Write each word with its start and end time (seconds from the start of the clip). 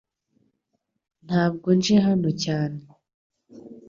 Ntabwo 1.27 1.67
nje 1.77 1.95
hano 2.07 2.29
cyane. 2.43 2.79